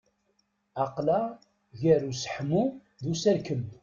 [0.83, 1.25] Aql-aɣ
[1.79, 2.63] gar useḥmu
[3.01, 3.63] d userkem.